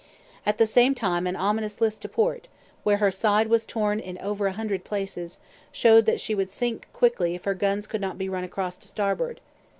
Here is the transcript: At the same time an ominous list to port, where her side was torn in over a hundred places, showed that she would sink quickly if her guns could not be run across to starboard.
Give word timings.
At 0.47 0.57
the 0.57 0.65
same 0.65 0.95
time 0.95 1.27
an 1.27 1.35
ominous 1.35 1.79
list 1.79 2.01
to 2.01 2.09
port, 2.09 2.47
where 2.81 2.97
her 2.97 3.11
side 3.11 3.49
was 3.49 3.67
torn 3.67 3.99
in 3.99 4.17
over 4.17 4.47
a 4.47 4.53
hundred 4.53 4.83
places, 4.83 5.37
showed 5.71 6.07
that 6.07 6.19
she 6.19 6.33
would 6.33 6.49
sink 6.49 6.87
quickly 6.91 7.35
if 7.35 7.43
her 7.43 7.53
guns 7.53 7.85
could 7.85 8.01
not 8.01 8.17
be 8.17 8.27
run 8.27 8.43
across 8.43 8.77
to 8.77 8.87
starboard. 8.87 9.41